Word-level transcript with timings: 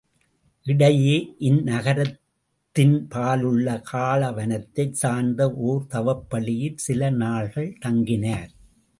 இடையே 0.65 1.35
இந்நகரத்தின்பாலுள்ள 1.39 3.81
காள 3.81 4.31
வனத்தைச் 4.31 4.93
சார்ந்த 4.93 5.63
ஒர் 5.67 5.87
தவப் 5.87 6.29
பள்ளியில் 6.29 6.77
சில 6.77 7.09
நாள்கள் 7.09 7.77
தங்கினார். 7.85 8.49